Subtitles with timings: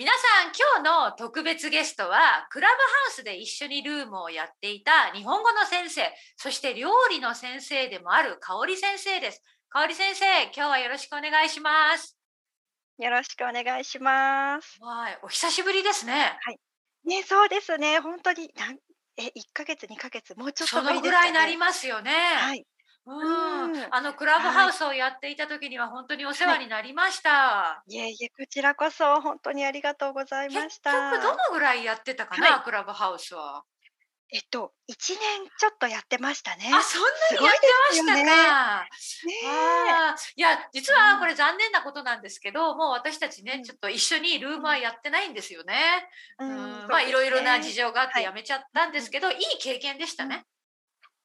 [0.00, 2.78] 皆さん今日の特別ゲストはクラブハ
[3.10, 6.00] ウスで一緒にルームをやっていた日本語の先生
[6.38, 9.42] そして料理の先生でもある香織先生です。
[9.68, 12.16] 香織先生今日はよろしくお願いします。
[12.98, 14.78] よろしくお願いします。
[14.80, 16.14] はいお久しぶりですね。
[16.14, 16.58] はい。
[17.04, 18.00] ねそうですね。
[18.00, 18.78] 本当になん
[19.18, 22.10] え一ヶ月二ヶ月もうちょっと、ね、そのぐらいなりますよね。
[22.38, 22.64] はい
[23.12, 27.30] うん、あのクラブハウスをやっていた時には本当にお世話になりました。
[27.30, 30.92] はい、いえいえこちらこそ本当にありがとうございました。
[31.10, 33.64] 結局どのぐらいやってたかな、はい、クラブハウスは？
[34.32, 35.18] えっと一年
[35.58, 36.70] ちょっとやってましたね。
[36.72, 38.14] あそんなにやってましたか？
[38.14, 38.30] ね、ね
[40.36, 45.74] いや実はこれ残念なことなんですけど、うん、もう私たちね、ちょっと一緒にルームはやってないんですよね。
[46.38, 46.88] うん、うん。
[46.88, 50.44] まあいろいろな事情があってやめちゃったんですけど、はい、いい経験でしたね。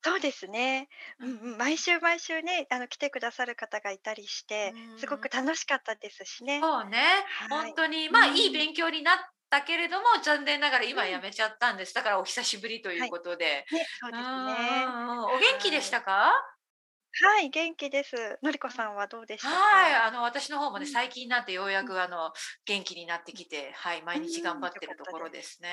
[0.05, 0.87] そうですね。
[1.19, 6.59] うんうん、毎週毎週ね、あの来てくださる方がいたりして、すごく楽しかったですしね。
[6.61, 6.99] そうね、
[7.49, 9.17] はい、本当にまあ、いい勉強になっ
[9.49, 11.95] たけれども、残念ながら今やめちゃったんです。
[11.95, 13.65] だからお久しぶりということで。
[13.71, 14.85] ね、そうですね。
[14.87, 16.31] お元気でしたか？
[17.23, 18.37] はい、元気です。
[18.43, 19.55] のりこさんはどうでしたか？
[19.55, 22.31] はい、あの私の方もね、最近になってようやくあの
[22.65, 25.69] 元気になってきて、はい、毎日頑張ってるところですね。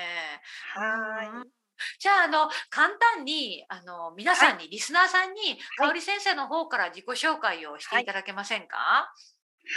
[0.73, 1.62] はい。
[1.99, 9.11] じゃあ、あの、簡単に、あの、皆さんに、リスナーさんに、香織先生の方から自己紹介をしていただけませんか？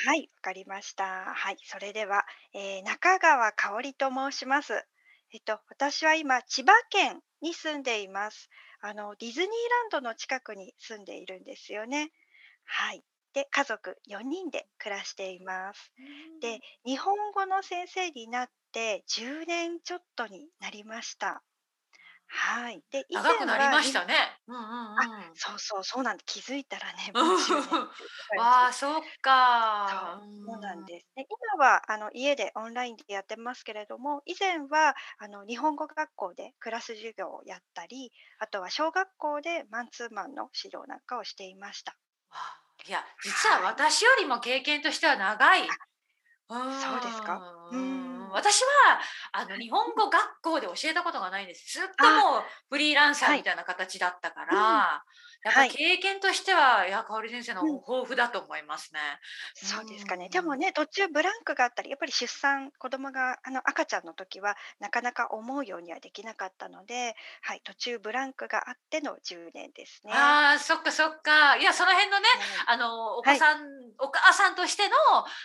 [0.04, 1.34] はい、わかりました。
[1.34, 4.86] はい、それでは、えー、中川香織と申します。
[5.32, 8.48] えっと、私は今、千葉県に住んでいます。
[8.80, 12.10] あの、ディズニーランドの近くに住んでいるんですよね。
[12.64, 13.04] はい。
[13.32, 15.92] で、家族4人で暮らしています。
[16.40, 21.42] で、日本語の先生になって10年ちょっとになりました。
[22.28, 22.84] はい。
[22.90, 24.14] で、以前長くなりましたね。
[24.46, 24.66] うんうんうん。
[24.94, 30.26] あ、そうそう、そうなんで、気づいたらね、もう10年っていう 感ああ、そっか。
[30.44, 31.26] そう、なんですね。
[31.56, 41.98] 今はあの家でオンラインでやってますけれども、以前はあの日本語学校でクラス授業をやったり、あとは小学校でマンツーマンの指導なんかをしていました。
[42.30, 45.80] あいや、実は私よりも経験としては長い。
[46.48, 46.54] そ
[46.98, 47.40] うですか？
[47.72, 49.00] うん、私は
[49.32, 51.72] あの日本語学校で教えたことがないんです。
[51.78, 55.02] ずっともうフリーランサーみたいな形だったから、
[55.46, 58.98] やっぱ経験としては、はい、いや香織先生の豊富だと思いますね。
[59.54, 60.28] そうですかね。
[60.28, 70.12] でもね途中ブランクがあったりやっぱり出産子供があの赤ちゃんの時はなかなか思うようにはできなかったので、はい、途中ブランクがあっての10年ですね。
[70.12, 71.56] ああそっかそっか。
[71.58, 72.26] いやその辺のね、
[72.66, 73.68] うん、あのお子さん、はい、
[74.00, 74.90] お母さんとしての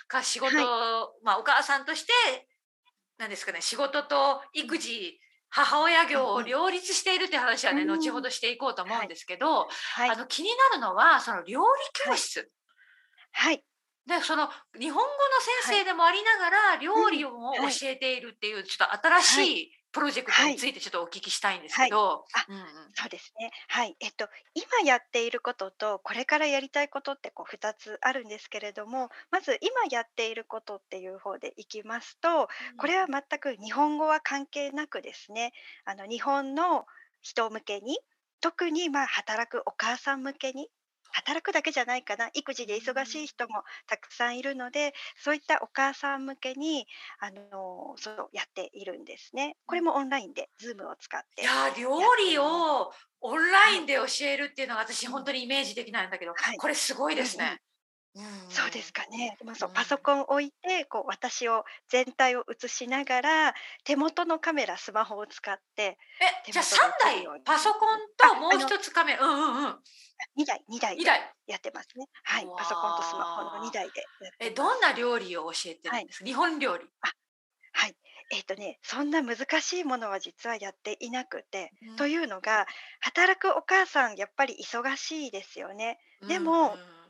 [0.07, 2.47] か仕事、はい、まあお母さんとして
[3.19, 5.19] なんですかね仕事と育児
[5.51, 11.65] 母親業を両立しているって話はね、後ほどしていこうと思うんですけど、はい、あの気になるのはその料理
[12.05, 12.49] 教室。
[13.33, 13.63] はい。
[14.07, 15.09] でその日本語の
[15.63, 22.63] 先生でもありながら料理を教えているっていうちょっと新しいプロジェクトについてちょっとお聞きしたいんですけど、はい、うんうん、
[22.93, 23.51] そうですね。
[23.67, 23.95] はい。
[23.99, 32.47] えっと今やっていることとこれからやりたいことってこう2つあるんですけれども、まず今やっていることっていう方でいきますと、
[32.77, 35.53] これは全く日本語は関係なくですね、
[35.85, 36.85] あの日本の
[37.21, 37.99] 人向けに
[38.41, 40.69] 特にまあ働くお母さん向けに
[41.11, 42.29] 働くだけじゃないかな。
[42.33, 46.87] 育児で忙しい人もたくさんいるのでそういったお母さん向けに
[47.19, 49.57] あのそうやっているんですね。
[49.65, 51.99] これもオンラインで Zoom を使っていや料
[52.29, 52.91] 理を
[53.21, 57.61] オンラインで教えるっていうのが私本当にイメージできないんだけど、はい、これすごいですね。
[58.13, 59.37] うん、そうですかね。
[59.45, 63.53] まあ、そうパソコン置いてこう私を全体を映しながら
[63.85, 65.97] 手元のカメラスマホを使って
[66.45, 69.79] えじゃあ3台パソコンともう一つカメラうんうんうん。
[70.37, 71.33] 2台2台2台。
[71.47, 72.05] やってますね。
[72.23, 74.03] はいパソコンとスマホの2台で
[74.39, 76.19] えどんな料理を教えてるんです？
[76.19, 76.85] か、はい、日本料理。
[77.01, 77.11] あ
[77.73, 77.95] はい。
[78.33, 82.65] えっ、ー、とねそんな難しいものは実はやっていなくて、うん、というのが
[82.99, 85.97] 働くお母さんやっぱり忙しいですよね。
[86.27, 87.00] でも、うん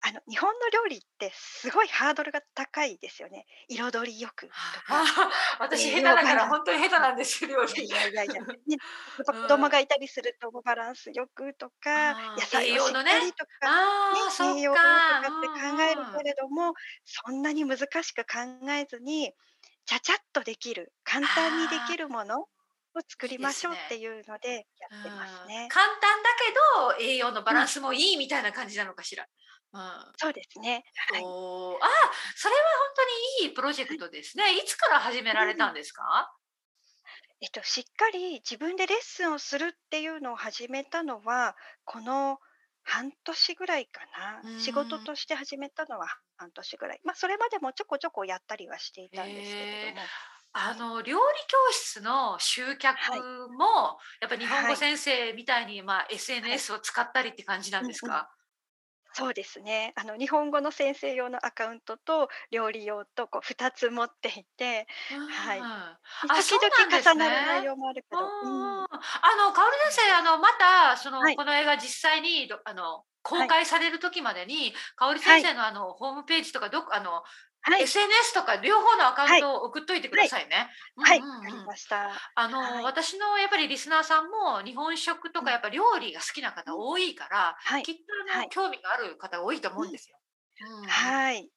[0.00, 3.46] あの日本の料理ってすごいハードルが高いですよね。
[3.68, 5.02] 彩りよくとか。
[5.58, 7.64] 私下手だから本当に下手なんですよ。
[7.64, 8.78] いやいやいや、 ね、
[9.24, 13.68] 子供がいたりするとバランスよくとか、野菜をしっかりとか、
[14.12, 16.74] ね、栄養とかって考えるけれども、
[17.04, 19.32] そんなに難しく考えずに、
[19.86, 22.46] ちゃちゃっとできる、簡単にできるもの
[22.94, 25.68] を作りましょうっていうのでやってますね。
[25.70, 26.28] 簡単だ
[26.98, 29.26] けど栄養のバランスもいいみたいな感じなのかしら。
[29.70, 30.82] うん、そうですね。
[31.12, 31.22] はい。
[31.22, 31.88] おあ、
[32.36, 33.04] それは本
[33.40, 34.56] 当にいいプロジェクトですね。
[34.56, 36.32] いつから始められたんですか？
[37.40, 42.38] えっと、しっかり自分でレッスンをするっていうのを始めたのは、この
[42.82, 44.00] 半年ぐらいか
[44.42, 44.58] うな。
[44.58, 45.04] 仕事ん。
[45.04, 46.06] として始めたのは
[46.36, 47.00] 半年ぐらい。
[47.04, 50.00] ま、それまでもちょこちょこやったりはしていたんですけれど。
[50.00, 50.06] も。
[50.54, 50.70] はい。
[50.70, 53.28] あの、料理教室の集客はい。
[53.50, 54.74] も、やっぱ日本はい。
[54.74, 56.06] 語先生みたいに、ま、
[56.42, 56.62] はい。
[56.62, 57.92] SNS を使ったりって感じなんうんうん。
[57.92, 58.30] ですか？
[59.14, 59.92] そうですね。
[59.96, 64.86] あの、日本語の先生用のアカウントと、料理用と、こう2つ持っていて。
[65.26, 65.68] はい。
[66.20, 66.38] 時。
[66.60, 68.32] 々重なる内容もあるけうんど
[68.80, 68.84] うん。
[68.84, 68.88] うん。
[68.88, 70.22] あの、カオル先生、あ。
[70.22, 71.38] の、また、その、はい。
[71.38, 73.54] この映画実際に、どあの、公はい。
[73.54, 75.48] 開される時までに、カオル先はい。
[75.48, 77.22] 生の、あの、ホームページとか、どこあの、
[77.62, 77.82] はい。
[77.82, 79.48] SNS とか両方のアカウンはい。
[79.48, 80.26] トを送っといてくはい。
[80.26, 80.70] ださいね。
[81.00, 81.70] はい、分かりんうん。
[81.70, 82.22] ました。
[82.34, 82.92] あの、はい。
[82.92, 85.48] 私のやっぱりリスナーさんも、日本食とうん。
[85.48, 86.72] かやっぱ料理が好きなうん。
[86.72, 87.84] 方多いから、はい。
[87.84, 88.52] きっと、あの、はい。
[88.52, 89.82] 興味がある方多いとうん。
[89.82, 90.18] 思うんですよ。
[90.60, 91.00] うん。
[91.02, 91.50] はい。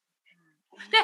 [0.72, 0.98] うで、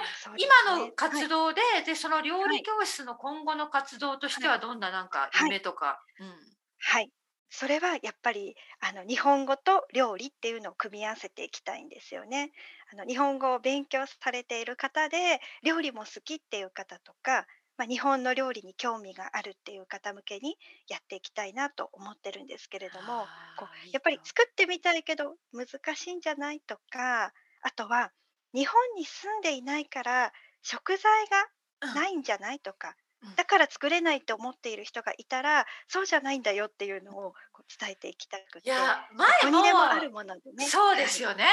[0.66, 0.92] 今の。
[0.94, 2.58] 活動で、で、その料はい。
[2.58, 4.40] 理教室の今後の活動としはい。
[4.40, 5.54] てはどんななんかはい。
[5.54, 5.98] 夢とか？
[6.18, 6.58] うん。
[6.80, 7.10] はい。
[7.50, 12.52] それはやっぱり、あの、日本語と料理っていうのを組み合わせていきたいんですよね。
[12.92, 17.46] あの、日本語を勉強されている方で、料理も好きっていう方とか、
[17.78, 20.58] ま、日本の料理に興味があるっていう方向けに
[20.88, 25.66] やっていきたいなと思ってるんですけれども、こう、やっぱりと作ってみたいけど難
[25.96, 28.12] しいんじゃないとか、あとは
[28.52, 31.46] 日本に住んでいないから食材が
[31.80, 31.90] うん。
[31.92, 33.38] ないんじゃないとか、うん。
[33.38, 41.20] だから作れないって思っている人がいたら、そうじゃないんだよっていうのを、こう伝えていきたくて、いや、前もあもるものでねそうではい。
[41.20, 41.46] すよね。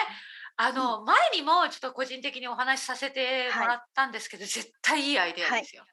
[0.58, 0.90] あうん。
[0.90, 3.66] の、前にもちょっと個人的にお話しさせてはい。
[3.66, 5.62] もらったんですけど、絶対いいアイデアはい。
[5.62, 5.86] ですよ。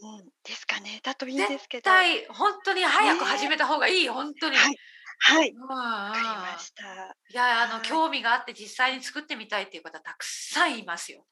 [0.00, 1.00] うん、ですかね。
[1.04, 1.92] だといいですけど。
[1.92, 3.06] 対、ほんとにね。
[3.06, 4.56] 早く始めた方がいい、ほんとに。
[4.56, 4.80] はい。
[5.20, 5.50] はい。
[5.52, 5.68] うんうん。
[6.04, 7.16] 分かりました。
[7.28, 8.00] いや、あの、はい。
[8.00, 11.26] 興味があって実際に作ってみたいっていう方たくさんいますよ。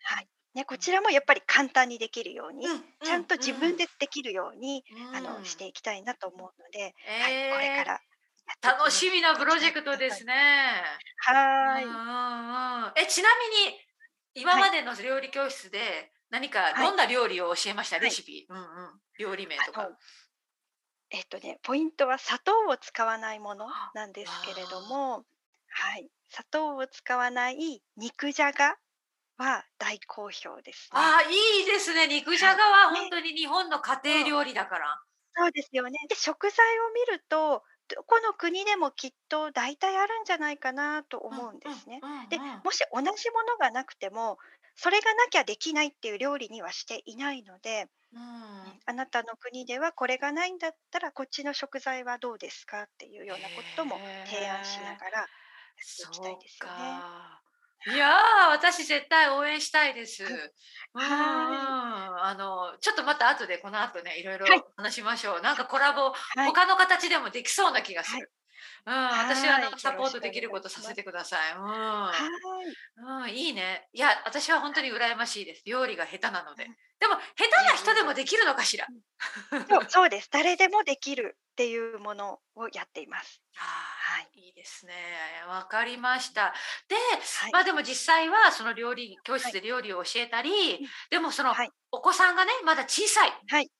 [0.00, 0.28] はい。
[0.54, 0.78] ね、こうん。
[0.78, 3.76] ちらもやっぱり簡単にできるように、うんちゃんと自分。
[3.76, 5.56] でできるように、うあの、しん。
[5.56, 7.84] ていきたいなと思うので、はい、これええ。
[7.84, 8.02] から。
[8.62, 9.96] 楽しみなプロジェクト。
[9.96, 10.34] ですね。
[11.16, 12.02] はい。
[12.96, 13.28] え、ちな
[13.66, 13.78] みに、
[14.34, 14.68] 今はい。
[14.68, 16.88] までの料理教室で、何かはい。
[16.88, 17.98] どんな料理を教えました？
[17.98, 18.08] はい。
[18.08, 18.46] レシピ？
[18.48, 19.00] うんうん。
[19.18, 19.90] 料理名とか。
[21.10, 24.82] えっとね、ポイントは砂糖を使わないものあなんですけれどあ。
[24.82, 25.24] も、
[25.68, 26.10] はい。
[26.30, 28.76] 砂糖を使わない肉じゃが
[29.42, 31.14] は大好評ですね。
[31.14, 32.06] ああ、いいですね。
[32.06, 32.52] 肉じはい。
[32.52, 33.10] ゃがはほんね。
[33.10, 34.22] とに日本の家庭。
[34.28, 35.02] 料理だから。
[35.34, 35.98] そうですよね。
[36.08, 42.04] で、食材を見ると、どこの国でもきっと大体あるんじゃないかなとうん思うんでうんすね。
[42.28, 42.42] で。
[42.62, 44.38] もし同じものがなくても、
[44.74, 48.22] それがなきゃできないっていう料理にはしていないので、うーん。
[48.64, 55.00] うん、あなたの国ではこれがないんだったら、こっちの食材はどうですかっていうようなこともへ提案しなえ。
[55.00, 55.30] がらやっ
[55.96, 57.06] ていきたいですよね。
[57.84, 57.90] か。
[57.90, 58.22] いや、はい。
[58.52, 60.24] 私絶対応援したいです。
[60.94, 64.62] あの、ちょっとまた後でこの後ね、色はい。
[64.62, 65.40] 々話しましょう。
[65.40, 66.52] なんかコラボ、はい。
[66.52, 68.22] 他の形でもできそうな気がすはい。
[68.22, 68.32] る。
[68.86, 70.68] うん、私はあの、サポートできること。
[70.68, 71.54] させてください。
[71.56, 71.60] う
[72.10, 72.32] はん。
[72.68, 72.76] い。
[72.96, 73.88] うん、いいね。
[73.92, 74.82] いや、私はほんとはい。
[74.82, 75.62] に羨ましいです。
[75.66, 76.64] 料理が下手なので。
[76.66, 76.76] うん。
[77.00, 78.02] でも、下手な人で。
[78.04, 78.88] もできるのかしら？
[78.88, 79.02] うん。
[79.68, 80.28] そう、そうです。
[80.32, 83.41] 誰でもできるっていうものをやっています。
[83.58, 84.28] ああ、はい。
[84.34, 84.94] いいですね。
[85.46, 86.54] 分かりました。
[86.88, 86.96] で、
[87.34, 87.52] はい。
[87.52, 89.52] ま、でも実際はその料理教はい。
[89.52, 90.92] 室で料理を教えたり、うん。
[91.10, 91.72] でもそのはい。
[91.90, 93.30] お子さんがね、まだ小さい。
[93.48, 93.70] はい。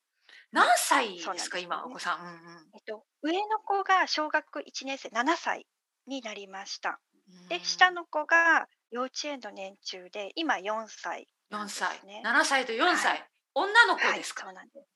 [0.52, 1.58] 何歳ですか？
[1.58, 1.90] 今、お。
[1.90, 2.20] 子さん。
[2.20, 2.26] うん
[2.56, 2.72] うん。
[2.74, 5.66] えっと、上の子が小学1年生、7歳
[6.06, 7.00] になりました。
[7.48, 7.92] で、下ん。
[7.92, 12.00] の子が幼稚園の年中で、今4歳な4んで歳。
[12.00, 12.28] すね。
[12.28, 13.30] 7歳とよんはい。
[13.54, 14.44] 女の子はい、ですか？
[14.44, 14.86] そうなんです。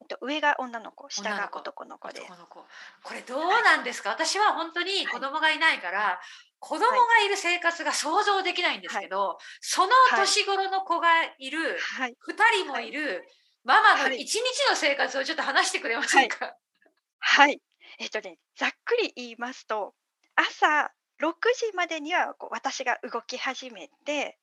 [0.00, 2.32] えっと、上が女の子、下が男の子で。
[3.02, 3.64] これどうはい。
[3.64, 4.10] なんですか？
[4.10, 5.20] 私はほんとにはい。
[5.20, 6.12] 子供がいないかうん。
[6.14, 6.20] ら、
[6.58, 7.10] 子供はい。
[7.20, 9.06] がいる生活が想像できないんですはい。
[9.06, 10.34] けど、そのはい。
[10.34, 12.16] 年頃の子がいる、はい。
[12.18, 12.88] 2人もはい。
[12.88, 13.24] いる
[13.64, 14.24] ママのはい。
[14.24, 16.26] 1日の生活をちょっと話してくれませはい。
[16.26, 16.56] んか？
[17.20, 17.62] はい。
[17.98, 19.94] えっとね、ざっくり言いますと、
[20.36, 24.38] 朝6時までには、こう、私が動き始めて、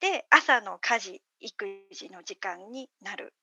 [0.00, 3.34] で、朝の家事、育児の時間になる。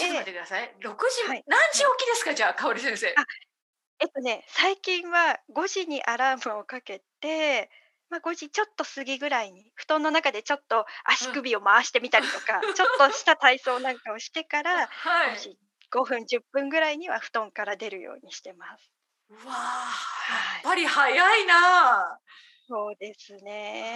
[0.00, 0.74] ちょっと待っでてください。
[0.80, 1.46] 6時はい。
[1.46, 1.92] 何時はい。
[1.98, 2.34] 起きですか？
[2.34, 3.08] じゃあ、かおり先生。
[3.14, 3.24] あ、
[4.00, 7.70] えっとね、最近は5時にアラームをかけて、
[8.10, 11.42] ま、5時ちょっと過ぎぐらいに、布団の中でちょっと足うん。
[11.42, 14.88] 首を回してみたりとか、 ちょっとした体操なんかをしてかあ、ら、
[15.24, 15.50] ご はい。
[15.50, 15.58] じ
[15.90, 18.90] 5分、10分ぐらいには布団から出るようにしてます。
[19.28, 19.52] うわ、
[20.28, 20.62] やっはい。
[20.62, 22.20] ぱり早いな。
[22.68, 23.36] そうです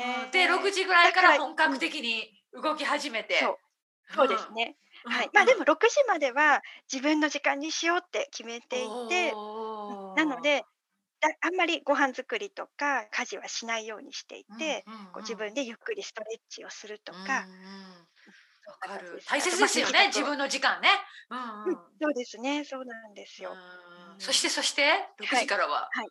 [0.02, 0.72] うん、で、ろくね。
[0.72, 1.80] じぐらいからら本格うん。
[1.80, 3.56] 的に動き始めそう。
[3.56, 3.60] て。
[4.10, 4.28] うそうん。
[4.28, 4.76] ですね。
[4.76, 5.30] うんはい。
[5.32, 5.58] ま、でうん。
[5.58, 9.38] も6時までは自分の時間にしようって決めおていて、
[9.88, 10.42] うん、なのお。
[10.42, 10.66] で、
[11.20, 15.40] だあんまりご飯作りとか家事はしないようにしていうんて、うんこう自うん。
[15.42, 17.16] 分でゆっくりストレッチをすると。
[17.24, 17.50] か、う
[18.00, 19.24] ん、そんな分かる。
[19.26, 20.88] 大切ですよね、自分の時間ね。
[21.30, 22.00] うんうん、うん。
[22.00, 23.60] そうですね、そうなんですうよ。
[24.18, 24.42] そしうん。
[24.42, 25.46] てそして、6はい。
[25.46, 25.90] 時からは？
[25.90, 26.08] はい。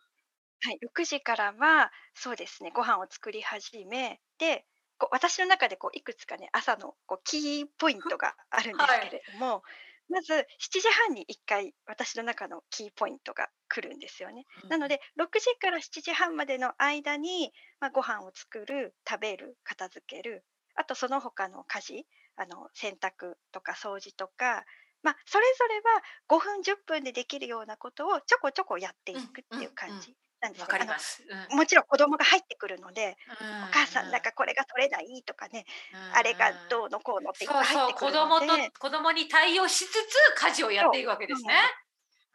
[0.64, 4.66] はい、6時からは、そうですね、ご飯を作り始め、で、
[4.98, 9.62] こう私の中でこういくつかね、朝のこうキーポイントがあるんですけれども、
[10.10, 14.44] まず7時半に1回私の中のキーポイントが来るんですよね。
[14.68, 24.64] なので6時から7時半までの間に、まあ、ご飯を作る食べる片付けるあとその他の家事あの洗濯とか掃除とか、
[25.02, 35.64] まあ、それぞれは5分10分でできるようなことをちょこちょこやっていくっていう感じなんですかります、うん、もちろん子供が入ってくるので、お母さんなんかこれが取れないとかね、
[36.12, 38.46] あれがどうのこうのっていってくるのでそうそう子供と
[38.78, 39.96] 子供に対応しつつ
[40.36, 41.54] 家事をやっていくわけですね。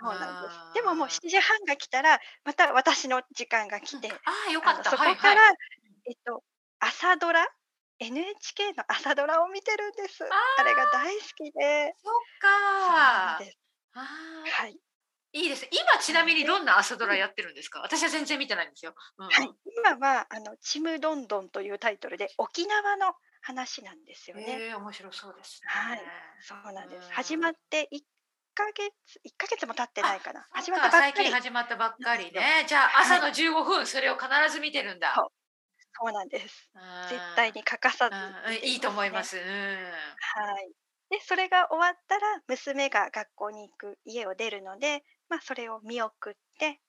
[0.02, 0.56] そうなんです。
[0.74, 4.16] でももう7時半が来たらまた私の時間が来て、あ
[4.48, 4.90] あよかった。
[4.90, 5.56] そこから、はいはい、
[6.08, 6.44] えっと
[6.80, 7.46] 朝ドラ
[8.00, 10.24] ？NHK の朝ドラを見てるんです。
[10.24, 11.94] あれが大好きで。
[12.02, 13.44] そっか。
[13.92, 14.80] はい。
[15.32, 15.68] いいです。
[15.72, 17.82] 今ちなみにどんな朝ドラやってるんですか？
[17.82, 18.96] 私は全然見てないんですよ。
[19.18, 19.52] うん、はい。
[19.78, 24.46] 今はあのちむどんどんというタイトルで沖縄の話なんですよね。
[24.72, 26.02] えー、面白そうです、ね、はい。
[26.42, 27.10] そうなんです。
[27.12, 28.04] 始まって一
[28.56, 28.92] ヶ月
[29.24, 30.48] 一ヶ月も経ってないかな。
[30.52, 31.14] 始まったばっかり。
[31.14, 32.66] 最近始まったばっかりね。
[32.68, 35.14] じゃあ朝の十五分、それを必ず見てるんだ。
[35.16, 35.28] そう
[36.02, 36.70] そうなんです。
[37.10, 39.38] 絶対に欠かさず、ね、いいと思います。
[39.38, 39.48] うん、は
[40.60, 40.72] い。
[41.10, 46.80] でそれが終わったら娘が学校に行く家を出るのでまあ、それを見送って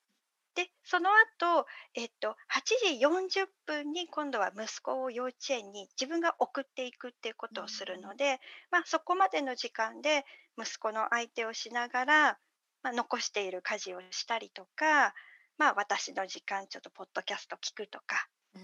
[0.54, 10.24] でその後、えっと8時40分に今度は息子を幼稚園に自分が送っていくっていうことをするので、まあ、そこまでの時間で
[10.58, 12.38] 息子の相手をしながら、
[12.82, 15.14] まあ、残している家事をしたりとか、
[15.56, 18.62] まあ、私の時間ちょっとポッドキャスト聞くとか、うん、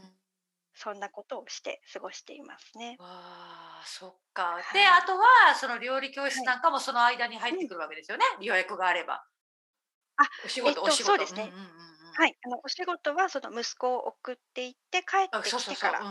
[0.74, 2.96] そんなことをして過ごしていますね。
[2.98, 9.24] わあそっか、はい、であとはその料理教室なんかもその間に入ってくるわけですよね、はい、予約があれば。
[10.16, 11.12] あ、お仕事、えっと、お仕事。
[11.12, 11.52] そうですね。
[11.52, 11.66] うんうんうん
[12.12, 16.06] はい、あのお仕事はその息子を送っていって帰ってきてから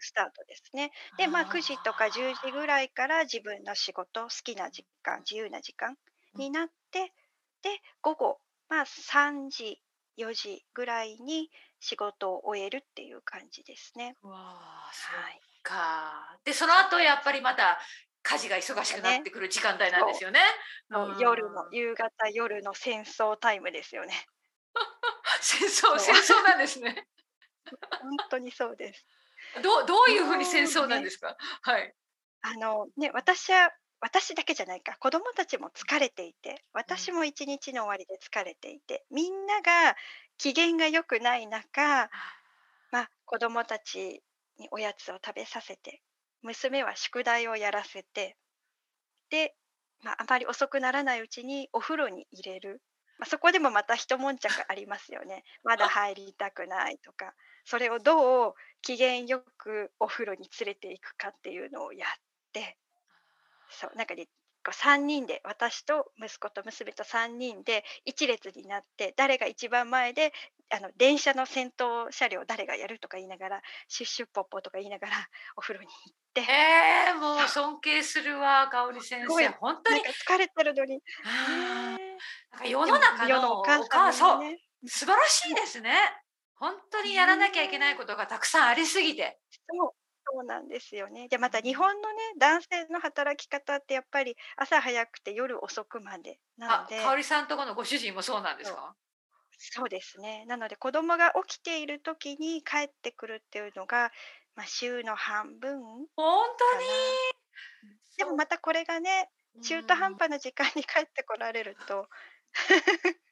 [0.00, 0.92] スタートですね。
[1.16, 5.96] で、まあ9時とか10時ぐらいから自分の仕事、好きな時間、自由な時間
[6.36, 7.14] になって、
[7.62, 9.82] で、午後、まあ3時、
[10.16, 14.16] 4時ぐらいに仕事を終えるっていう感じですね。
[14.22, 15.24] わあ、そっ
[15.62, 16.38] か。
[16.44, 17.78] で、その後やっぱりまた
[18.22, 20.40] 家事が忙しくなってくる時間帯なんですよね。
[21.18, 24.26] 夜の夕方夜の戦争タイムですよね。
[25.40, 27.06] 戦争戦争なんですね。
[28.02, 29.06] 本当にそうです。
[29.62, 31.30] どうどういうふうに戦争なんですか？
[31.30, 31.94] ね、はい。
[32.42, 33.70] あのね私は
[34.00, 39.96] 私だけじゃないか子供たちも疲れていて私も一日の終わりで疲れていてみんなが
[40.36, 42.08] 機嫌が良くない中、
[42.92, 44.22] まあ、子供たち
[44.56, 46.00] におやつを食べさせて
[46.42, 48.36] 娘は宿題をやらせて
[49.30, 49.54] で、
[50.02, 52.80] まあ、あまり遅くならないうちにお風呂に入れる、
[53.18, 55.44] まあ、そこでもまた一悶着ありますよね。
[55.64, 57.34] まだ入りたくないとか。
[57.64, 62.10] それをどう機嫌よくお風呂に連れていくかっていうのをやっ
[62.52, 62.78] て。
[63.70, 64.26] そうなんかね
[64.64, 70.32] こう3人で私と息子と娘と3人で一列になって誰が一番前で
[70.70, 75.12] あの電車の先頭車両誰がやるとか言いながらシュッシュッポッポとか言いながら
[75.56, 76.40] お風呂に行って。
[76.42, 79.48] えー、もう 尊敬するわ香織先生。
[79.48, 80.00] 本当に。
[80.02, 81.02] 疲れてるのに。
[81.24, 85.94] なんか世の中のお母さん、ね、素晴らしいですね。
[86.56, 89.38] 本当にやらなきゃいけないことがたくさんありすぎて。
[89.70, 89.92] そう。
[90.30, 91.28] そうなんですよね。
[91.28, 97.02] で、また日本のね、男性の働き方ってやっぱり朝早くて夜遅くまでなので。
[97.02, 98.94] 香織さんとこのご主人もそうなんですか？
[99.58, 100.44] そうですね。
[100.46, 104.12] なので子供が起きている時に帰ってくるっていうのが、
[104.54, 105.82] まあ、週の半分
[106.16, 106.86] 本当に？
[108.16, 109.30] でもまたこれがね
[109.62, 112.08] 中途半端な時間に帰ってこられると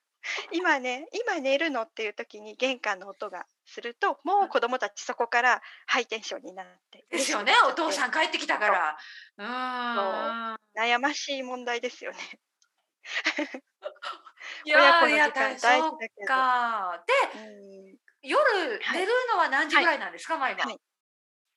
[0.52, 8.99] 今ね今寝るのっていう時に玄関の音がするともう子供たちそこからハイテンションになってですよねお父さん帰ってきたから。
[9.38, 10.56] うん。
[10.76, 12.18] 悩ましい問題ですよね
[14.66, 15.30] いやいや
[15.61, 15.80] 大
[16.26, 20.50] かで、うん、夜寝るのは何時ぐらいなんですか、は？
[20.50, 20.80] い、毎晩、はい。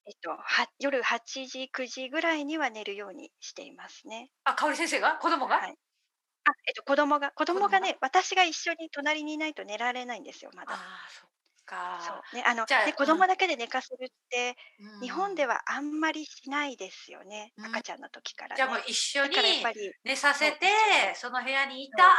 [0.05, 4.29] えっと、は夜8時9時ぐらいには寝るようにしていますね。
[4.45, 5.17] あ、香織先生が？
[5.17, 10.73] 子供が、はい、あ、えっと、子供が子供がね、私が一緒に隣にいないと寝られないんですよ、まだ。
[10.73, 10.77] あ
[11.09, 11.29] そっ
[11.69, 11.99] か。
[12.01, 19.35] そうね、あの、ね、子供だけで寝かせるって、うん、日本ではあんまりしないですよね、うん、赤ちゃんの時から、ね、じゃあもう一緒に
[20.03, 20.67] 寝させて、
[21.13, 22.09] その部屋にいた後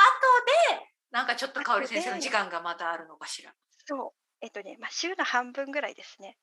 [0.71, 3.52] で、なんかちょっと香織先生の時間がまたあるのかしら。
[3.85, 4.21] そう。
[4.40, 6.38] えっとね、まあ、週の半分ぐらいですね。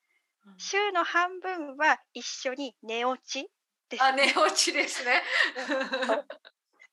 [0.45, 3.49] うん、週の半分は一緒に寝落ち
[3.89, 4.09] です、ね。
[4.09, 5.23] あ、寝落ちですね。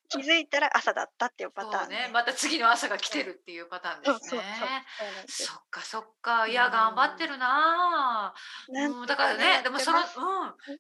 [0.09, 4.43] 気づいたら朝だったっていうパターン、ね、また次の朝が来てるっていうパターンですね。
[5.27, 6.47] そっかそっか。
[6.47, 8.35] いや頑張ってるな、
[8.69, 10.05] うん、だからねでもそのうん。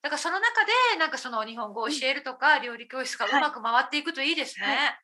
[0.03, 4.67] だからその中でなんかその日本語を教えるとか、料理教室がうまく回っていくといいですね。
[4.67, 4.99] はい、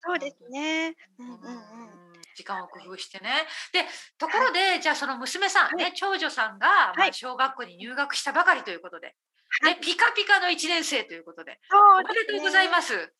[0.00, 0.94] そうですね。
[1.18, 2.08] うんうんうん。
[2.38, 3.30] 時間を工夫してね。
[3.72, 3.84] で
[4.16, 9.16] ところで、はい、じゃあその娘さんね、はい、長女さんが、まあ、小学校に入学したばかりということで、
[9.62, 11.58] はい、ね、ピカピカの1年生ということで、
[11.98, 13.12] おめでとうございます。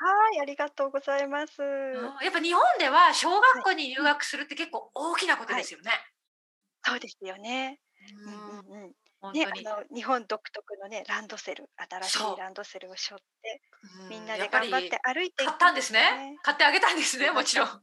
[0.00, 1.60] はい、ありがとうございます。
[1.62, 5.90] やっぱ日本では小学校に入学するって結構大きなことですよね。
[6.84, 7.80] そうですよね。
[8.26, 8.92] うんうんうん。
[9.34, 13.60] ね、あの日本独特のねランドセル新しいランドセルを背負って
[14.08, 17.82] みんなで頑張って歩いて、ね、買ったんですね買ってあげたんですねもちろんあ、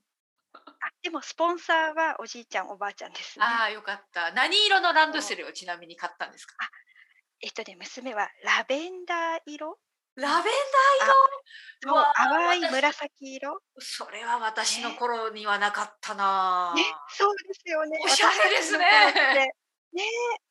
[1.03, 3.45] でもスポンサーはおじいちゃんおばあちゃんですね。
[3.45, 4.31] ああ、よかった。
[4.31, 6.55] 何色のランドセルをちなみに買ったんですか？
[6.59, 6.69] あ、
[7.41, 9.77] えっとね、娘はラベンダー色。
[10.15, 11.13] ラベンダー色？
[11.81, 13.61] そう、淡い紫色？
[13.77, 16.73] それは私の頃にはなかったな。
[16.75, 17.99] ね、そうですよね。
[18.03, 18.85] おしゃれですね。
[19.93, 20.03] ね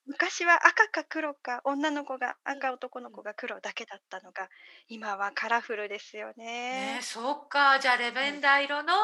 [0.06, 4.48] 昔は赤か黒か女の子が赤男の子が黒だけだったのが
[4.88, 6.96] 今はカラフルですよね。
[6.96, 8.94] ねそうかじゃあレベンダー色の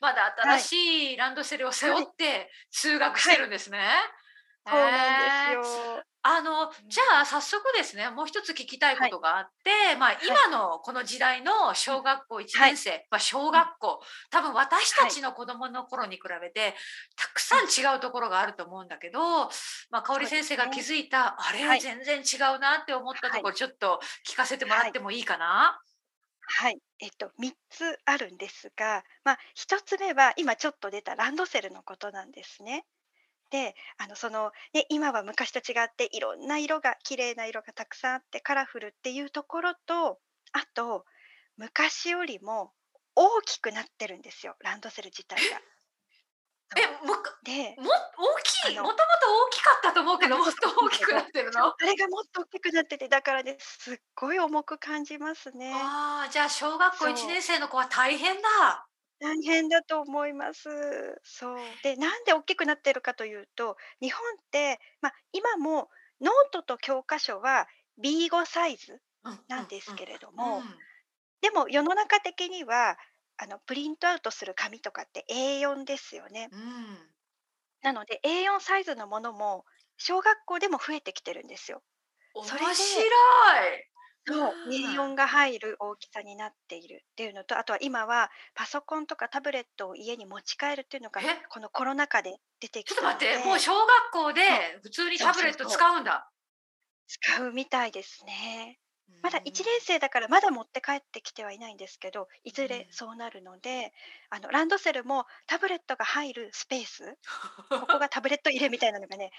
[0.00, 3.78] まだ新しいランドセルを背負って通学してるんですね。
[3.78, 3.86] はい
[4.66, 6.02] そうなんですよ。
[6.22, 16.74] あのじゃあ早速ですねもう一つ聞きたいことがあって、はい、まあ、今のこの時代の小学校1年生、はい、まあ、小学校多分私たちの子どもの頃に比べて、
[17.16, 19.20] たくさん違うところがあると思うんだけど、
[19.90, 23.98] まあ、香織先生が気づいた、ね、あれは全然違うなって思ったところ、ちょっと
[24.30, 25.80] 聞かせてもらってもいいかな？
[26.42, 32.84] はい、えっと、3つあるんですが、まあ、1つ目は今ちょっと出たランドセルのことなんですね。
[33.50, 40.20] で、あの、その、ね、今は昔と違っていろんな色が綺麗な色がたくさんあってカラフルっていうところと、
[40.52, 41.04] あと、
[41.56, 42.72] 昔よりも
[43.14, 45.60] 大きくなってるんですよ、ランドセル自体が。
[46.76, 51.74] え、もで、も大きい、もともと大きかったと思うけど、もっと大きくなってるの？
[51.78, 55.92] あれがもっと大きくなってて、だからね、すっごい重く感じますね。
[55.92, 58.89] ああ、じゃあ小学校1年生の子は大変だ。
[59.20, 60.68] 大変だと思います。
[61.22, 61.78] そう。
[61.82, 65.90] で、なんで大きくなってるかというと、日本って、まあ、今も
[66.20, 67.68] ノートと教科書は
[67.98, 69.02] B5 サイズ
[69.48, 70.66] なんですけれども、
[71.42, 72.98] でも世の中的には、
[73.38, 76.52] あの、プリントアウトする紙とかって A4 ですよね。
[76.52, 77.14] うん。
[77.82, 79.64] なので A4 サイズのものも
[79.98, 81.82] 小学校でも増えてきてるんですよ。
[82.34, 83.04] 面白
[83.76, 83.84] い。
[84.32, 91.24] そう、A4 が入る大きさになっているっていうのと、あとは今はパソコンとかタブレットを家に持ち帰るっていうのが、え？
[91.48, 94.42] このコロナ禍で出てちょきたっと待って、もう小学校で
[94.82, 96.30] 普通にタブレット使うんだ。
[97.08, 98.78] 使うみたいですね。
[99.22, 103.92] まだ1年生だからまだ持って帰ってきてはいないんですけど、いずれそうなるので、
[104.30, 107.18] あのランドセルもタブレットが入るスペース、
[107.68, 109.30] ここがタブレット入れみたいなのがね、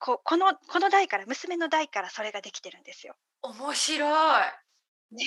[0.00, 3.14] ここのこの代から娘の代からそれができてるんですよ。
[3.42, 4.42] 面白い。
[5.12, 5.24] ね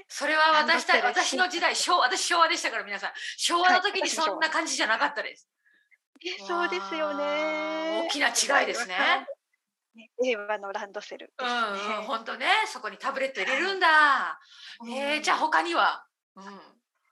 [0.00, 0.04] え。
[0.06, 3.12] それは私た私の時代、昭私昭和でしたから皆さん。
[3.38, 5.48] 昭和の時にそんな感じじゃなかったです。
[6.24, 8.04] え、そうですよね。
[8.06, 9.26] 大きな違いですね。
[9.94, 11.50] ね、令和のランドセルですね。
[11.50, 11.54] う
[11.94, 14.38] んうん、本当ね、そこにタブレット入れるんだ。
[14.86, 16.06] えー、じゃあ他には？
[16.36, 16.60] うん。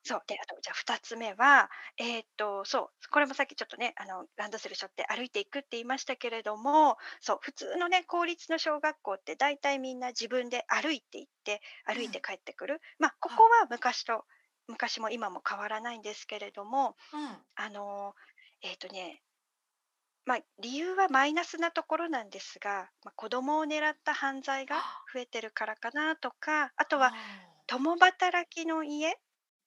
[0.02, 0.22] そう。
[0.26, 12.80] で、あと、じゃあ2つ目は、えっと、そう、これもさっきちょっとね、あの、ランドセル背負って歩いていくって言いましたけれども、そう、普通のね、公立の小学校って大体みんな自分で歩いて行って、歩いて帰ってくる。
[12.98, 14.24] まあ、ここは昔と
[14.68, 17.44] 昔も今も変わらないんですけれども、うん。
[17.56, 18.14] あの、
[18.62, 19.22] えっとね、
[20.24, 24.82] まあ、理由はマイナスなところなんですが、まあ、子供を狙った犯罪が
[25.12, 27.12] 増えてるからかなとか、あとは
[27.66, 29.18] 共働きの家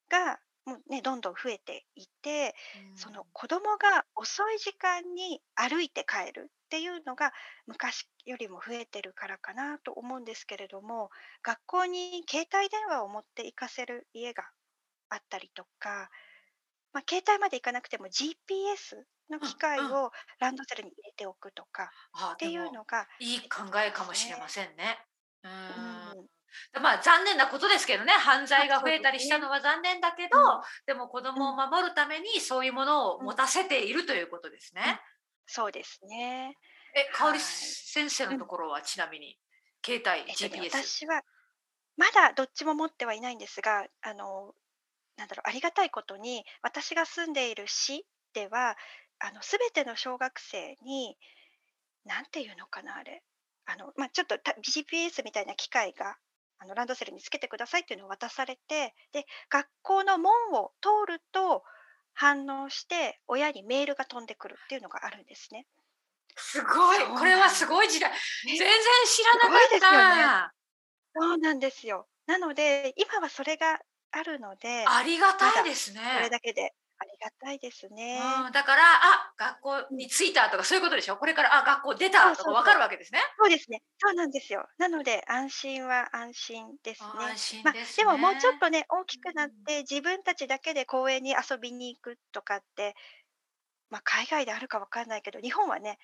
[0.10, 2.56] が、もうね、どんどん増えていて、
[2.96, 7.34] その子供が遅い時間に歩いて帰るっていうのが
[7.68, 11.10] 昔よりも増えてるからかなと思うんですけれども、
[11.42, 14.46] 学校に携帯電話を持って行かせる家が
[15.10, 16.10] あったりとか、
[16.94, 21.90] まあ、携帯まで行かなくても GPS の機械をランドセルに入れておくとかっ
[22.38, 25.08] ていうのが、いい考えかもしれませんね。
[25.70, 26.28] うん。
[26.82, 30.30] まあ残念なことですけどね犯罪が増えたりしたのは残念だけど、
[30.86, 35.00] でも子供を守るためにそういうものを持たせているということですね。
[35.46, 36.58] そうですね。
[36.96, 39.38] え、香織先生のところはちなみに
[39.86, 41.22] 携帯、えっとね、私は
[41.98, 44.54] まだどっちも持ってはいないんですが、あの
[45.18, 48.78] なんだろうありがたいことに私が住んでいる市では
[49.20, 51.18] あの全ての小学生に
[52.06, 53.24] 何ていうのかなあれ。
[53.66, 56.18] あの、まあ、ちょっと GPS みたいな機械が
[56.64, 61.64] あのランドセルにつけてくださいっていうのを渡されてで学校の門を通ると
[62.14, 65.68] 反応して親にメールが飛んでくるっていうのがあるんですね。
[66.36, 68.12] すごいこれはすごい時代
[68.46, 68.68] 全然
[69.06, 70.54] 知らなかった。
[71.16, 72.08] そうなんですよ。
[72.26, 73.80] なので今はそれが
[74.12, 76.00] あるのでありがたいですね。
[76.16, 76.74] それだけで
[77.04, 78.22] ありがたいですね。
[78.46, 81.18] うん、だから、あ、学校に着いたとかそういうことでしょ？
[81.18, 83.20] これからあ学校出たとかわかるわけですね。
[83.38, 83.82] そうですね。
[83.98, 84.66] そうなんですよ。
[84.78, 87.10] なので安心は安心ですね。
[87.20, 92.96] 安心です、ね、まあ、でももうちょっとね大きくなって自分たちだけで公園に遊びに行くとかって
[93.90, 95.98] まあ海外であるかわかんないけど日本はね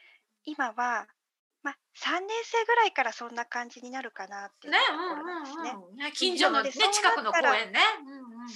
[0.43, 1.07] 今は
[1.61, 5.63] まあ、3年生ぐらいからそんな感じになるかなっていうところなんですね。
[5.63, 7.79] ねうんうんうん、近所の、ね、近くの公園ね。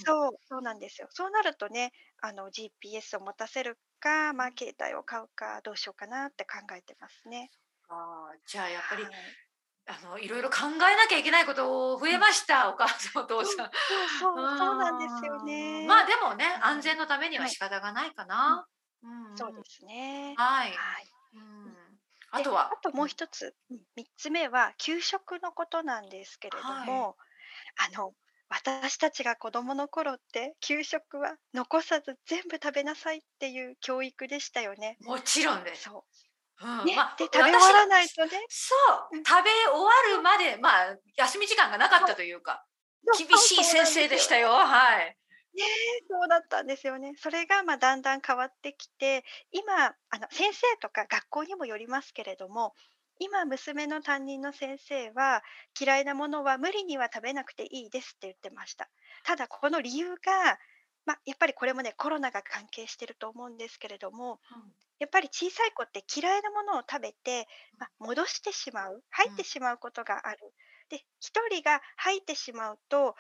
[0.06, 1.08] そう、そうなんですよ。
[1.12, 7.50] そうなるとね、あの GPS を持たせるか、まあ、携帯を買うか、どうしようかなって考えてますね。
[7.90, 9.14] あじゃあやっぱり、はい、
[9.88, 13.72] あのいろいろ考えなきゃいけないこと増えました、うん、お母さんお父さん。
[14.20, 15.86] そうそうそうなんですよね。
[15.88, 18.66] まあでもね、安全のためには仕方がないかな。
[19.04, 20.34] はい、うん、そうですね。
[20.38, 20.72] はい。
[20.72, 21.12] はい。
[21.36, 21.74] うん
[22.36, 23.54] あとはあともう一つ、
[23.96, 27.10] 3つ目は給食のことなんですけれども、
[27.76, 28.14] はい、あの
[28.56, 34.98] 私たちが子どもの頃って給食は残さず全部食べなさいっていう教育でしたよね。
[35.02, 35.84] もちろんです。
[35.84, 36.06] そ
[36.62, 36.66] う。
[36.68, 36.86] うん。
[36.86, 38.32] ね、まあ、で食べ終わらないとね。
[38.50, 38.76] そ
[39.12, 42.64] う、食べ終わるまでまあ休み時間がなかったというか
[43.18, 44.50] 厳しい先生でしたよ。
[44.50, 45.18] はい。
[45.56, 45.64] ね、
[46.10, 47.14] そうだったんですよね。
[47.18, 52.74] それが、ま、だんだん変わってきて、今、あの、先生とか学校にもよりますけれども、
[53.20, 55.44] 今、娘の担任の先生は、
[55.80, 58.90] 嫌いなものは無理には食べなくていいですって言ってました。
[59.24, 60.60] ただ、この理由が、
[61.06, 64.74] ま、やっぱりこれもね、コロナが関係してると思うんですけれども、うん。
[65.00, 67.48] やっぱり小さい子って嫌いなものを食べて、
[67.80, 70.54] ま、戻してしまう、吐いてしまうことがある。
[70.90, 73.16] で、1人が吐いてしまうと、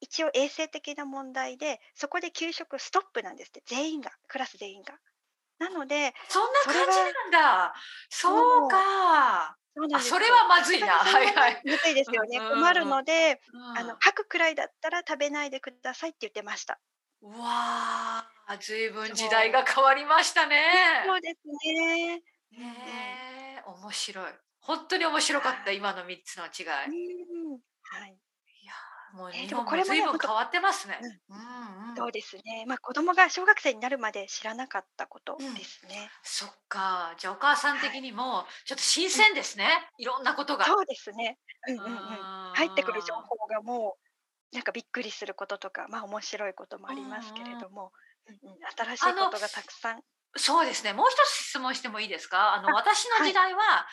[0.00, 4.98] 一応衛生的な問題で、そこで給食ストップなんですって、全員が、クラス全員が。
[5.58, 7.74] なので、そんな感じなんだ。
[8.08, 9.56] そうか。
[10.00, 10.86] そそれはまずいな。
[10.88, 11.62] はいはい。
[11.64, 12.38] まずいですよね。
[12.40, 13.40] 困るので、
[13.76, 16.80] あの吐くくらいだったら食べないでくださいって言ってました。
[17.22, 20.56] わあ、ずいぶん時代が変わりましたね。
[21.06, 22.22] そうですね。
[22.50, 24.32] ね、面白い。
[24.60, 26.66] 本当に面白かった、今の三つの違い。
[27.82, 28.18] はい。
[29.14, 30.98] もう日本も随分変わってますね。
[31.28, 31.38] うん、
[31.98, 32.64] そうですね。
[32.66, 35.98] まあ子供が小学生になるまで知らなかったことですね。
[36.02, 37.14] うん、そっか。
[37.18, 39.68] じゃあお母さん的にもちょっと新鮮ですね。
[39.98, 40.64] いろんなことが。
[40.64, 41.38] そうですね。
[41.68, 42.52] うんうんうん。
[42.54, 43.96] 入ってくる情報がも
[44.52, 47.92] うなんかびっくりすることとか、まあ面白いこともありますけれども、
[48.26, 50.00] うんうん、新しいことがたくさん。
[50.36, 50.92] そうですね。
[50.92, 52.54] もう一つ質問してもいいですか？
[52.54, 53.86] あの私の時代は、は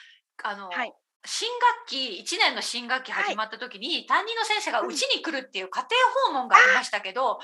[0.52, 0.94] い、あの、はい、
[1.26, 1.50] 新
[1.84, 5.90] 学期1年の新学期始まった時に、はい、担任の先生がうちに来るっていう家庭
[6.34, 7.40] 訪問がありましたけど、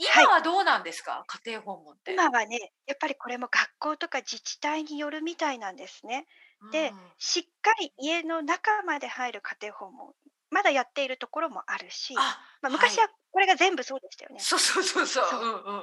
[0.00, 2.12] 今はどうなんですか、はい、家庭訪問って。
[2.12, 6.26] 今はね、やっぱりこれも学校とか自治体によるみたいなんですね。
[6.72, 10.14] で、うん、しっかり家の中まで入る家庭訪問、
[10.50, 14.40] まだやっているところもあるし、あまあ、昔はこれが全部そうでしたよね。
[14.40, 15.26] そうそうそうそう。
[15.28, 15.78] そううんうん、今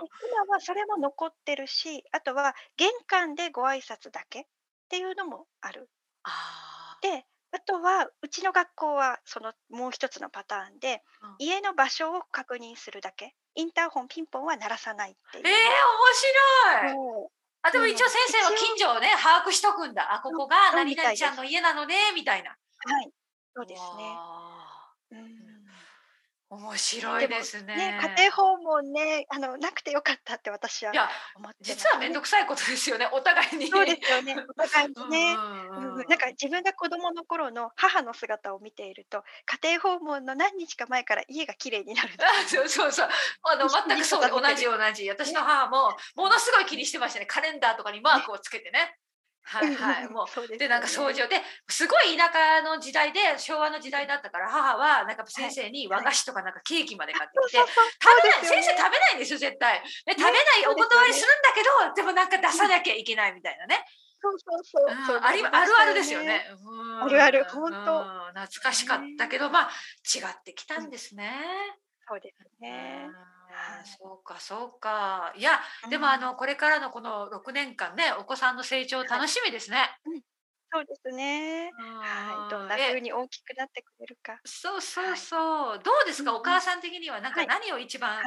[0.50, 4.46] はそれも残ってるし、あとは玄関でご挨拶だけっ
[4.90, 5.90] ていうのもある。
[6.24, 11.36] あで、あとは、うちの学校はそのもう一つのパターンで、うん。
[11.40, 13.36] 家の場所を確認するだけ。
[13.56, 17.30] インターホン、ピンポンは鳴らさないっていええ、面白い。
[17.64, 20.14] あ、でも一応先生は近所をね、把握しとくんだ。
[20.14, 22.52] あ、ここが何々ちゃんの家なのね、みたいな。
[22.52, 22.56] は
[23.02, 23.12] い、
[23.56, 24.22] そうですね。
[25.12, 25.47] うん。
[26.50, 27.76] 面白いですね。
[27.76, 31.10] ね、家庭訪問ね、あのなくてよかったって私はいや、
[31.60, 33.68] 実は面倒くさいことですよね、お互いに。
[33.68, 35.36] そうですよね、お 互いにね。
[35.36, 39.24] うんなんか自分が子供の頃の母の姿を見ていると、
[39.62, 42.10] 家庭訪問の何日か前から家が綺麗になる。
[42.20, 43.10] あ、そうそうそう。
[43.44, 45.10] あの全くそう同じ同じ。
[45.10, 47.26] 私の母もものすごい気にしてましたね。
[47.26, 48.98] カレンダーとかにマークをつけてね。
[49.48, 51.28] はいはい、もうで、ね、なんか掃除を。
[51.28, 57.64] ですごい田舎の時代で昭和の時代だったから母はなんか先生に和菓子とかなんかケーキまで買ってきて、食
[58.24, 58.62] べない。
[58.62, 60.36] 先生食べないんですよ絶対、ね、食べない
[60.68, 63.86] お断りするんだけどでもなんか出さなきゃいけないみたいなね。
[64.20, 64.64] そうそう
[65.06, 65.20] そう。
[65.22, 66.42] ありあるあるですよね。
[67.02, 67.46] あるある。
[67.46, 68.04] 本当。
[68.34, 69.70] 懐かしかったけど、まあ
[70.04, 71.32] 違ってきたんですね。
[72.10, 73.08] そうですね。
[73.86, 75.34] そうかそうか。
[75.36, 79.98] いや、でもあのこれからのこの6年間ね、お子さんの成長楽しみですね。
[80.06, 80.22] うん、
[80.72, 81.72] そうですね。
[81.78, 84.40] はい、どんな風に大きくなってくれるか。
[84.46, 85.80] そうそうそう。
[85.80, 88.24] どうですか、お母さん的にはなんか何を一番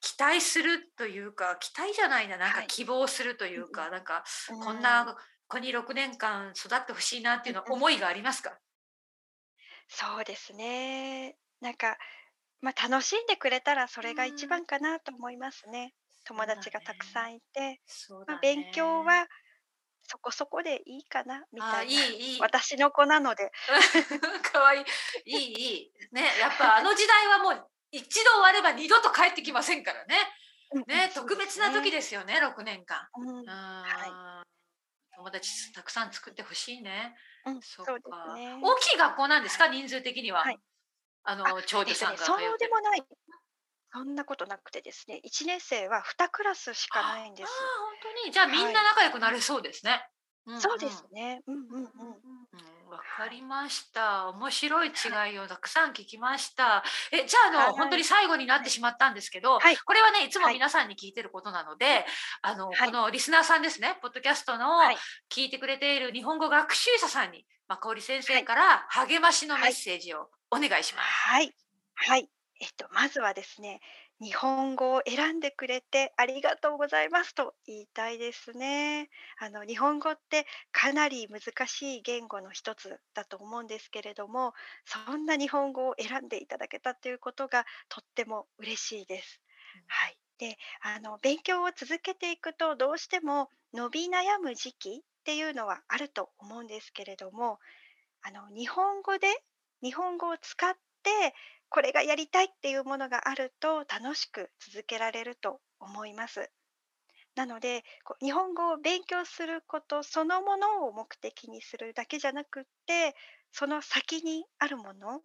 [0.00, 4.24] 期待するというか、期待じゃないな、なんか希望するというか、なんか
[4.62, 5.16] こんな
[5.48, 8.58] 子に6年間育ってほしいなっていうの思いがありますか？
[9.88, 11.36] そうですね。
[11.60, 11.96] なんか、
[12.60, 14.48] まあ、楽しんでくれたらそれが一うん。
[14.48, 15.94] 番かなと思いますね。
[16.24, 17.32] 友達がたくさね。
[17.32, 17.80] んいて、
[18.26, 19.04] まあ、勉強ね。
[19.04, 19.26] は
[20.02, 22.04] そこそこでいいかなみああ、いたいな。
[22.36, 22.38] い。
[22.40, 23.50] 私の子なので。
[24.52, 24.84] 可愛い
[25.24, 25.36] い。
[25.36, 25.92] いいいい。
[26.12, 30.16] ね、やっぱあの時代はもう一度終われば二度と帰ってきませんからね。
[30.86, 33.08] ね、特別な時ですよね、6年間。
[33.16, 33.44] うん、う
[33.82, 34.10] はい。
[35.16, 37.16] 友達たくさん作ってほしいね。
[37.44, 38.34] うん、そうですか。
[38.34, 38.58] ね。
[38.62, 39.64] 大きい学校なんですか？
[39.64, 39.78] はい。
[39.78, 40.42] 人数的には。
[40.42, 40.58] はい。
[41.28, 42.58] ああ、の、長女さんがそう。
[42.58, 43.04] でもない。
[43.92, 47.72] そんなことなくてですね、1年生は2クラスしかあ、ないんああ、です。
[47.78, 48.32] ほんとに。
[48.32, 48.74] じゃあみんはい。
[48.74, 50.10] な仲良くなれそうですね。
[50.46, 50.62] うんうん。
[50.62, 51.40] そうですね。
[51.46, 52.37] うんうんうん。
[52.90, 53.30] うん、わかはい。
[53.30, 54.28] りました。
[54.28, 55.14] 面白いはい。
[55.30, 56.84] 違いをたくさん聞きました。
[57.12, 57.96] え、じゃあ、あの、はい。
[57.96, 58.64] に最後になっはい。
[58.64, 59.78] てしまったんですけど、はい。
[59.84, 60.54] これはね、いつもはい。
[60.54, 62.06] 皆さんに聞いてることなので、
[62.42, 62.90] あの、はい。
[62.90, 65.02] このリスナーさんですね、ポッドキャストのはい。
[65.30, 68.42] 聞いてくれている日本語学習者さんに、ま、香織先はい。
[68.42, 69.74] 生から励ましのメッはい。
[69.74, 71.28] セージをお願いします。
[71.28, 71.54] はい。
[71.94, 72.30] はい。
[72.60, 73.80] えっと、まずはですね、
[74.20, 79.10] 日本語を選んでくれてありがとうございますと言いたいですね。
[79.38, 84.54] あの、日本語ってかなり難しい言語の一つだと思うんですけれども、
[84.84, 89.40] そんな日本語を選んでいただけたということがとっても嬉しいです。
[89.76, 89.82] うん。
[89.86, 90.18] はい。
[90.38, 97.60] で、あの、勉強を続けていくとどうしても伸び悩む時期っていうのはあると思うんですけれども、
[98.22, 99.28] あの、日本語で
[99.82, 101.34] 日本語を使って、
[101.70, 106.50] これがやりたいっていうものがあると、楽しく続けられると思います。
[107.36, 107.84] なので、
[108.20, 113.14] 日本語を勉強することそのものを目的にするだけじゃなくって、
[113.52, 115.22] その先にあるもの、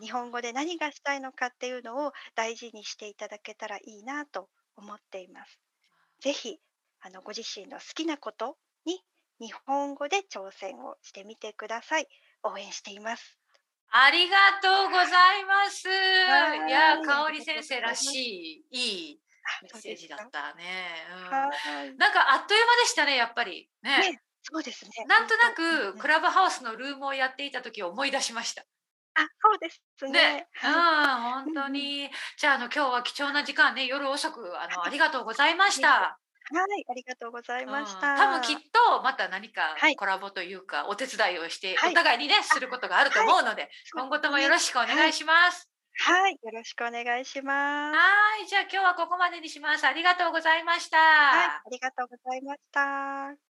[0.00, 5.60] 日本あ語で何がしたいのかっていうのを大事にしていただけたらいいなと思っています。
[6.20, 6.60] ぜひ、
[7.00, 9.02] あの、ご自身の好きなことに
[9.40, 12.08] 日本語で挑戦をしてみてください。
[12.42, 13.38] 応援しています。
[13.90, 15.10] あ、ありがとうごはい。
[15.10, 15.88] ざいます。
[16.24, 17.94] はいや、香織先生ら。
[17.94, 20.30] しい、いいあ、メッセージだっ？
[20.30, 21.06] たね。
[21.98, 23.70] なんかあっという間でしたね、やっぱり。
[23.82, 24.12] ね。
[24.12, 25.52] ね、そうですね、なんとな
[25.92, 25.98] くうん。
[25.98, 28.66] クラブハウスのルームをやっていた時を思い出しました。
[29.14, 30.48] あ、そうですね、ね。
[30.62, 31.40] うん、はい。
[31.40, 31.66] ほんうんうん。
[31.66, 32.10] とに。
[32.38, 34.90] じゃあ、あの、今日は貴重な時間ね、夜遅く、あの、あはい。
[34.90, 35.80] りがとうございまし。
[35.80, 36.18] た。
[36.52, 38.62] はい、ありがとうございましうん、多分きった。
[38.72, 39.96] とまた何かはい。
[39.96, 41.92] コラボというか、お手伝いをして、はい。
[41.92, 43.28] お互いにね、あ、することがあるとはい。
[43.28, 44.30] 思うので、そう今後と。
[44.30, 45.12] もよろしくお願いはい。
[45.12, 45.68] します。
[45.98, 47.96] はい、よろしくお願いします。
[47.96, 49.86] はい、じゃあ今日はここまでにします。
[49.86, 50.90] ありがとうございまし
[51.30, 51.56] はい、た。
[51.64, 53.45] ありがとうございました。